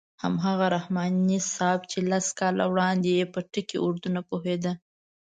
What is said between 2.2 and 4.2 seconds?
کاله وړاندې په ټکي اردو